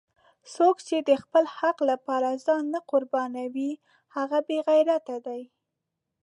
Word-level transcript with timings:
څوک 0.53 0.75
چې 0.87 0.97
د 1.09 1.11
خپل 1.23 1.43
حق 1.57 1.77
لپاره 1.91 2.39
ځان 2.45 2.63
نه 2.73 2.79
قربانوي 2.89 3.71
هغه 4.15 4.39
بېغیرته 4.47 5.15
دی! 5.25 5.41